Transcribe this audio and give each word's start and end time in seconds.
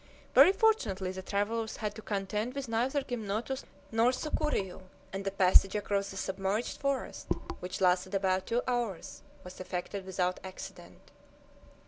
Very 0.33 0.51
fortunately 0.51 1.11
the 1.11 1.21
travelers 1.21 1.77
had 1.77 1.93
to 1.93 2.01
contend 2.01 2.55
with 2.55 2.67
neither 2.67 3.03
gymnotus 3.03 3.65
nor 3.91 4.09
sucuriju, 4.09 4.81
and 5.13 5.23
the 5.23 5.29
passage 5.29 5.75
across 5.75 6.09
the 6.09 6.17
submerged 6.17 6.81
forest, 6.81 7.27
which 7.59 7.79
lasted 7.81 8.15
about 8.15 8.47
two 8.47 8.63
hours, 8.67 9.21
was 9.43 9.59
effected 9.59 10.03
without 10.07 10.39
accident. 10.43 11.11